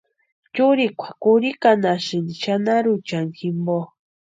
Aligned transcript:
Churikwa 0.55 1.07
kurhikanhasïnti 1.21 2.33
xanaruchani 2.41 3.31
jimpo. 3.37 3.79